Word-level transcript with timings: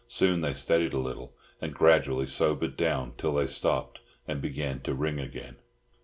Soon 0.07 0.41
they 0.41 0.55
steadied 0.55 0.93
a 0.93 0.97
little, 0.97 1.35
and 1.61 1.75
gradually 1.75 2.25
sobered 2.25 2.75
down 2.75 3.13
till 3.19 3.35
they 3.35 3.45
stopped 3.45 3.99
and 4.27 4.41
began 4.41 4.79
to 4.79 4.95
"ring" 4.95 5.19
again. 5.19 5.57